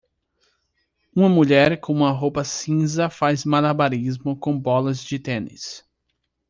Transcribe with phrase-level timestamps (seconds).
[1.15, 5.87] Uma mulher com uma roupa cinza faz malabarismo com bolas de tênis.